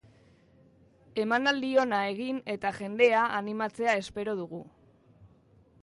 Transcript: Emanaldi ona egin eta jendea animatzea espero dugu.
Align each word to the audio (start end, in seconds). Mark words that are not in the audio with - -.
Emanaldi 1.23 1.69
ona 1.83 1.99
egin 2.15 2.41
eta 2.55 2.73
jendea 2.79 3.29
animatzea 3.43 3.97
espero 4.05 4.37
dugu. 4.45 4.65